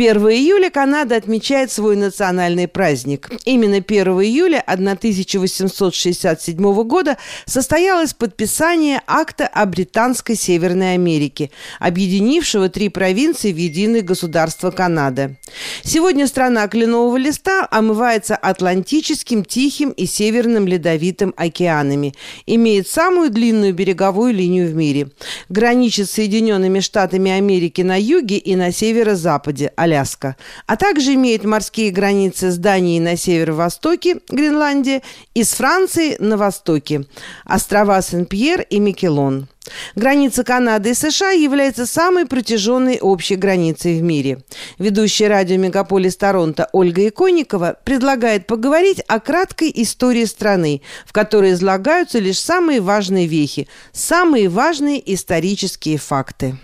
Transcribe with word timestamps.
1 0.00 0.16
июля 0.30 0.70
Канада 0.70 1.16
отмечает 1.16 1.70
свой 1.70 1.94
национальный 1.94 2.66
праздник. 2.66 3.28
Именно 3.44 3.84
1 3.86 4.06
июля 4.22 4.64
1867 4.66 6.56
года 6.84 7.18
состоялось 7.44 8.14
подписание 8.14 9.02
акта 9.06 9.46
о 9.46 9.66
Британской 9.66 10.36
Северной 10.36 10.94
Америке, 10.94 11.50
объединившего 11.80 12.70
три 12.70 12.88
провинции 12.88 13.52
в 13.52 13.58
единое 13.58 14.00
государство 14.00 14.70
Канады. 14.70 15.36
Сегодня 15.82 16.26
страна 16.26 16.66
кленового 16.66 17.18
листа 17.18 17.68
омывается 17.70 18.36
Атлантическим, 18.36 19.44
Тихим 19.44 19.90
и 19.90 20.06
Северным 20.06 20.66
Ледовитым 20.66 21.34
океанами, 21.36 22.14
имеет 22.46 22.88
самую 22.88 23.28
длинную 23.28 23.74
береговую 23.74 24.32
линию 24.32 24.66
в 24.70 24.74
мире. 24.74 25.10
Граничит 25.50 26.08
с 26.08 26.12
Соединенными 26.12 26.80
Штатами 26.80 27.32
Америки 27.32 27.82
на 27.82 28.00
юге 28.00 28.38
и 28.38 28.56
на 28.56 28.72
северо-западе, 28.72 29.74
Аляска, 29.90 30.36
а 30.66 30.76
также 30.76 31.14
имеет 31.14 31.44
морские 31.44 31.90
границы 31.90 32.50
с 32.50 32.56
Данией 32.56 33.00
на 33.00 33.16
северо-востоке, 33.16 34.18
Гренландия, 34.28 35.02
и 35.34 35.42
с 35.42 35.52
Францией 35.54 36.16
на 36.18 36.36
востоке, 36.36 37.04
острова 37.44 38.00
Сен-Пьер 38.00 38.62
и 38.70 38.78
Микелон. 38.78 39.48
Граница 39.94 40.42
Канады 40.42 40.90
и 40.90 40.94
США 40.94 41.30
является 41.30 41.86
самой 41.86 42.26
протяженной 42.26 42.98
общей 42.98 43.36
границей 43.36 43.98
в 43.98 44.02
мире. 44.02 44.42
Ведущая 44.78 45.28
радио 45.28 45.58
«Мегаполис 45.58 46.16
Торонто» 46.16 46.68
Ольга 46.72 47.06
Иконникова 47.06 47.76
предлагает 47.84 48.46
поговорить 48.46 49.02
о 49.06 49.20
краткой 49.20 49.70
истории 49.74 50.24
страны, 50.24 50.82
в 51.06 51.12
которой 51.12 51.52
излагаются 51.52 52.18
лишь 52.18 52.38
самые 52.38 52.80
важные 52.80 53.26
вехи, 53.26 53.68
самые 53.92 54.48
важные 54.48 55.14
исторические 55.14 55.98
факты. 55.98 56.56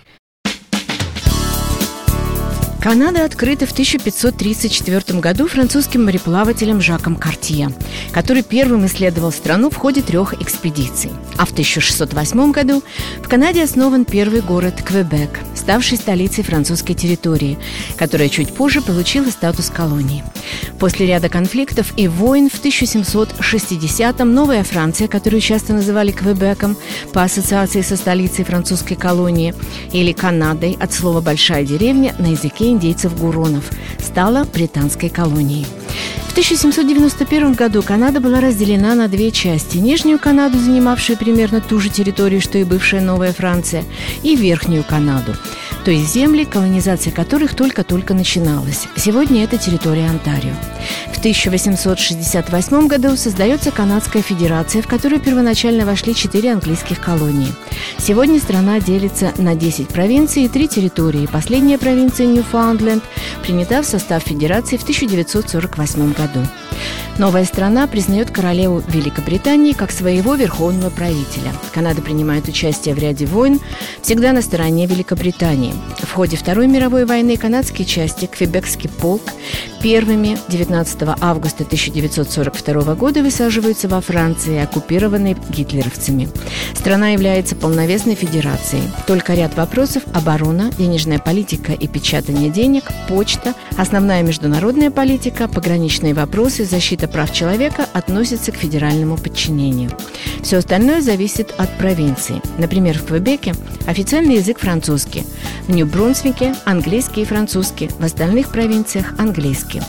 Канада 2.87 3.25
открыта 3.25 3.67
в 3.67 3.73
1534 3.73 5.19
году 5.19 5.49
французским 5.49 6.05
мореплавателем 6.05 6.80
Жаком 6.80 7.16
Картье, 7.16 7.71
который 8.13 8.45
первым 8.45 8.87
исследовал 8.87 9.33
страну 9.33 9.71
в 9.71 9.77
ходе 9.77 10.02
трех 10.02 10.41
экспедиций. 10.41 11.10
А 11.37 11.47
в 11.47 11.51
1608 11.51 12.52
году 12.52 12.85
в 13.25 13.29
Канаде 13.29 13.65
основан 13.65 14.05
первый 14.05 14.41
город 14.41 14.85
Квебек, 14.85 15.41
ставший 15.57 15.99
столицей 15.99 16.45
французской 16.45 16.95
территории, 16.95 17.59
которая 17.97 18.29
чуть 18.29 18.55
позже 18.55 18.80
получила 18.80 19.30
статус 19.30 19.69
колонии. 19.69 20.23
После 20.79 21.07
ряда 21.07 21.29
конфликтов 21.29 21.93
и 21.97 22.07
войн 22.07 22.49
в 22.49 22.65
1760-м 22.65 24.32
новая 24.32 24.63
Франция, 24.63 25.09
которую 25.09 25.41
часто 25.41 25.73
называли 25.73 26.13
Квебеком 26.13 26.77
по 27.13 27.25
ассоциации 27.25 27.80
со 27.80 27.97
столицей 27.97 28.45
французской 28.45 28.95
колонии, 28.95 29.55
или 29.93 30.13
Канадой 30.13 30.77
от 30.79 30.93
слова 30.93 31.21
«большая 31.21 31.65
деревня» 31.65 32.15
на 32.21 32.27
языке 32.27 32.76
индейцев 32.77 33.19
Гуронов, 33.19 33.71
стала 33.99 34.45
британской 34.45 35.09
колонией. 35.09 35.66
В 36.29 36.32
1791 36.32 37.55
году 37.55 37.82
Канада 37.82 38.21
была 38.21 38.41
разделена 38.41 38.95
на 38.95 39.09
две 39.09 39.30
части. 39.30 39.79
Нижнюю 39.79 40.19
Канаду, 40.19 40.59
занимавшую 40.59 41.16
примерно 41.16 41.63
ту 41.63 41.80
же 41.80 41.88
территорию, 41.88 42.43
что 42.43 42.59
и 42.59 42.65
бывшая 42.65 43.01
Новая 43.01 43.32
Франция, 43.32 43.85
и 44.23 44.37
Верхнюю 44.37 44.85
Канаду– 44.85 45.35
то 45.87 45.93
есть 45.93 46.13
земли, 46.13 46.45
колонизация 46.45 47.13
которых 47.13 47.54
только-только 47.54 48.13
начиналась. 48.13 48.88
Сегодня 48.97 49.45
это 49.45 49.57
территория 49.57 50.09
Онтарио. 50.09 50.51
В 51.13 51.19
1868 51.19 52.88
году 52.88 53.16
создается 53.16 53.71
Канадская 53.71 54.21
федерация, 54.21 54.82
в 54.82 54.88
которую 54.88 55.21
первоначально 55.21 55.87
вошли 55.87 56.13
четыре 56.13 56.54
английских 56.54 57.01
колонии. 57.01 57.54
Сегодня 58.07 58.38
страна 58.38 58.79
делится 58.79 59.35
на 59.37 59.57
10 59.57 59.88
провинций 59.88 60.45
и 60.45 60.49
три 60.49 60.68
территории. 60.68 61.26
Последняя 61.26 61.76
провинция 61.76 62.29
Ньюфаундленд 62.29 63.02
принята 63.43 63.82
в 63.82 63.85
состав 63.85 64.22
федерации 64.22 64.76
в 64.76 64.84
1948 64.84 66.12
году. 66.12 66.47
Новая 67.19 67.44
страна 67.44 67.88
признает 67.88 68.31
королеву 68.31 68.81
Великобритании 68.87 69.72
как 69.72 69.91
своего 69.91 70.37
верховного 70.37 70.91
правителя. 70.91 71.53
Канада 71.75 72.00
принимает 72.00 72.47
участие 72.47 72.94
в 72.94 72.98
ряде 72.98 73.26
войн, 73.26 73.58
всегда 74.03 74.32
на 74.32 74.41
стороне 74.41 74.86
Великобритании. 74.86 75.75
Ходе 76.16 76.38
Второй 76.38 76.66
мировой 76.66 77.04
войны 77.04 77.37
канадские 77.37 77.87
части, 77.87 78.25
Квебекский 78.25 78.88
полк, 78.88 79.21
первыми 79.82 80.38
19 80.49 80.99
августа 81.21 81.65
1942 81.65 82.94
года 82.94 83.22
высаживаются 83.22 83.87
во 83.87 84.00
Франции, 84.00 84.59
оккупированной 84.59 85.37
гитлеровцами. 85.50 86.31
Страна 86.72 87.10
является 87.10 87.55
полновесной 87.55 88.15
федерацией. 88.15 88.84
Только 89.06 89.34
ряд 89.34 89.59
вопросов– 89.59 90.05
оборона, 90.15 90.72
денежная 90.78 91.19
политика 91.19 91.72
и 91.72 91.87
печатание 91.87 92.49
денег, 92.49 92.84
почта, 93.10 93.53
основная 93.76 94.22
международная 94.22 94.91
политика, 94.91 95.49
пограничные 95.49 96.15
вопросы, 96.15 96.65
защита 96.65 97.09
прав 97.09 97.31
человека 97.31 97.87
относятся 97.93 98.53
к 98.53 98.56
федеральному 98.56 99.19
подчинению. 99.19 99.91
Все 100.46 100.58
остальное 100.58 101.00
зависит 101.00 101.52
от 101.58 101.76
провинции. 101.76 102.40
Например, 102.56 102.96
в 102.96 103.04
Квебеке 103.04 103.52
официальный 103.84 104.36
язык 104.36 104.60
французский, 104.60 105.24
в 105.66 105.72
Нью-Брунсвике– 105.72 106.54
английский 106.64 107.22
и 107.22 107.24
французский, 107.24 107.88
в 107.98 108.04
остальных 108.04 108.50
провинциях– 108.50 109.14
английский. 109.18 109.82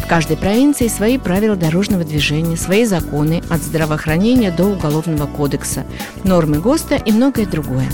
В 0.00 0.08
каждой 0.08 0.36
провинции 0.36 0.88
свои 0.88 1.16
правила 1.16 1.54
дорожного 1.54 2.02
движения, 2.02 2.56
свои 2.56 2.86
законы 2.86 3.40
от 3.50 3.62
здравоохранения 3.62 4.50
до 4.50 4.64
уголовного 4.64 5.28
кодекса, 5.28 5.84
нормы 6.24 6.58
ГОСТа 6.58 6.96
и 6.96 7.12
многое 7.12 7.46
другое. 7.46 7.86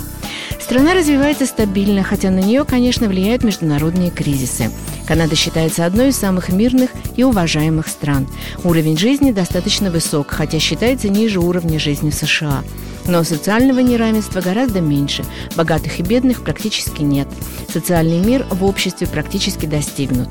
Страна 0.58 0.94
развивается 0.94 1.44
стабильно, 1.44 2.02
хотя 2.02 2.30
на 2.30 2.40
нее, 2.40 2.64
конечно, 2.64 3.08
влияют 3.08 3.44
международные 3.44 4.10
кризисы. 4.10 4.70
Канада 5.06 5.36
считается 5.36 5.86
одной 5.86 6.08
из 6.08 6.16
самых 6.16 6.48
мирных 6.48 6.90
и 7.16 7.22
уважаемых 7.22 7.86
стран. 7.86 8.26
Уровень 8.64 8.98
жизни 8.98 9.30
достаточно 9.30 9.90
высок, 9.90 10.30
хотя 10.30 10.58
считается 10.58 11.08
ниже 11.08 11.40
уровня 11.40 11.78
жизни 11.78 12.10
в 12.10 12.14
США. 12.14 12.64
Но 13.06 13.22
социального 13.22 13.78
неравенства 13.78 14.40
гораздо 14.40 14.80
меньше, 14.80 15.24
богатых 15.54 16.00
и 16.00 16.02
бедных 16.02 16.42
практически 16.42 17.02
нет. 17.02 17.28
Социальный 17.72 18.18
мир 18.18 18.44
в 18.50 18.64
обществе 18.64 19.06
практически 19.06 19.66
достигнут. 19.66 20.28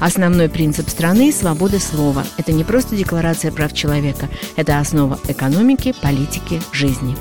Основной 0.00 0.48
принцип 0.48 0.88
страны– 0.88 1.30
свобода 1.38 1.78
слова. 1.78 2.24
Это 2.38 2.52
не 2.52 2.64
просто 2.64 2.96
декларация 2.96 3.52
прав 3.52 3.74
человека, 3.74 4.28
это 4.56 4.78
основа 4.78 5.18
экономики, 5.28 5.94
политики, 6.00 6.60
жизни. 6.72 7.14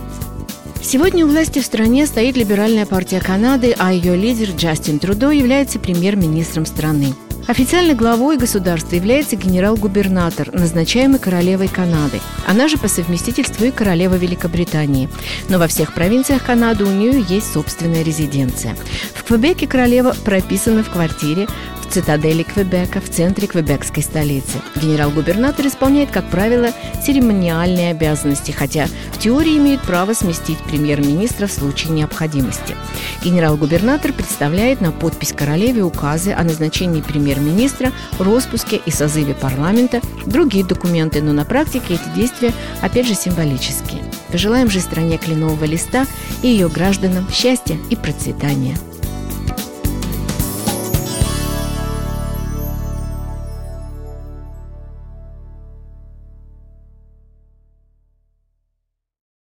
Сегодня 0.82 1.26
у 1.26 1.30
власти 1.30 1.60
в 1.60 1.66
стране 1.66 2.06
стоит 2.06 2.38
либеральная 2.38 2.86
партия 2.86 3.20
Канады, 3.20 3.76
а 3.78 3.92
ее 3.92 4.16
лидер 4.16 4.52
Джастин 4.52 5.00
Трудо 5.00 5.32
является 5.32 5.80
премьер-министром 5.80 6.66
страны. 6.66 7.14
Официальной 7.48 7.94
главой 7.94 8.38
государства 8.38 8.96
является 8.96 9.36
генерал-губернатор, 9.36 10.52
назначаемый 10.52 11.20
королевой 11.20 11.68
Канады. 11.68 12.20
Она 12.48 12.68
же 12.68 12.78
по 12.78 12.88
совместительству 12.88 13.66
и 13.66 13.72
королева 13.72 14.16
Великобритании. 14.16 15.10
Но 15.48 15.60
во 15.60 15.68
всех 15.68 15.94
провинциях 15.94 16.44
Канады 16.44 16.86
у 16.86 16.92
нее 16.92 17.24
есть 17.30 17.54
собственная 17.54 18.04
резиденция. 18.04 18.76
В 19.14 19.24
Квебеке 19.24 19.68
королева 19.68 20.16
прописана 20.26 20.84
в 20.84 20.90
квартире 20.90 21.48
цитадели 21.86 22.44
Квебека, 22.44 23.02
в 23.02 23.10
центре 23.10 23.48
квебекской 23.48 24.04
столицы. 24.04 24.60
Генерал-губернатор 24.76 25.66
исполняет, 25.68 26.12
как 26.12 26.30
правило, 26.30 26.70
церемониальные 27.06 27.92
обязанности, 27.92 28.52
хотя 28.52 28.88
в 29.12 29.20
теории 29.20 29.58
имеет 29.58 29.82
право 29.82 30.14
сместить 30.14 30.58
премьер-министра 30.60 31.48
в 31.48 31.52
случае 31.52 31.94
необходимости. 31.94 32.76
Генерал-губернатор 33.24 34.14
представляет 34.14 34.82
на 34.82 34.92
подпись 34.92 35.34
королеве 35.34 35.84
указы 35.84 36.32
о 36.32 36.44
назначении 36.44 37.02
премьер-министра, 37.02 37.92
распуске 38.20 38.82
и 38.86 38.92
созыве 38.92 39.34
парламента, 39.34 40.02
другие 40.26 40.66
документы, 40.66 41.22
но 41.22 41.34
на 41.34 41.46
практике 41.46 41.96
эти 41.96 42.16
действия 42.16 42.54
опять 42.82 43.08
же 43.08 43.16
символические. 43.16 44.04
Пожелаем 44.32 44.70
же 44.70 44.80
стране 44.80 45.18
кленового 45.18 45.66
листа 45.66 46.06
и 46.42 46.48
ее 46.48 46.70
гражданам 46.70 47.28
счастья 47.32 47.78
и 47.90 47.96
процветания. 47.96 48.78